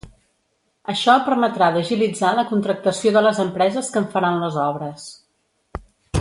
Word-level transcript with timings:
Això 0.93 1.17
permetrà 1.27 1.67
d’agilitar 1.75 2.31
la 2.39 2.45
contractació 2.53 3.13
de 3.19 3.23
les 3.27 3.43
empreses 3.47 3.93
que 3.93 4.03
en 4.05 4.09
faran 4.15 4.41
les 4.47 4.59
obres. 4.65 5.07